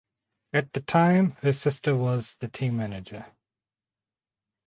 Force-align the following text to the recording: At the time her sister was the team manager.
At 0.51 0.73
the 0.73 0.79
time 0.81 1.37
her 1.43 1.53
sister 1.53 1.95
was 1.95 2.33
the 2.39 2.47
team 2.47 2.75
manager. 2.77 3.27